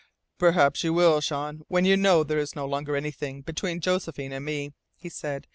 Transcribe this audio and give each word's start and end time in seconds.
"Perhaps 0.39 0.83
you 0.83 0.93
will, 0.93 1.19
Jean, 1.21 1.61
when 1.67 1.85
you 1.85 1.95
know 1.95 2.23
there 2.23 2.39
is 2.39 2.55
no 2.55 2.65
longer 2.65 2.95
anything 2.95 3.43
between 3.43 3.79
Josephine 3.79 4.33
and 4.33 4.43
me," 4.43 4.73
he 4.95 5.09
said. 5.09 5.45